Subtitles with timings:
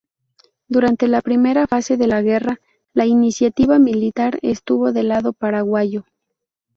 [0.67, 2.59] Durante la primera fase de la guerra
[2.91, 6.05] la iniciativa militar estuvo del lado paraguayo.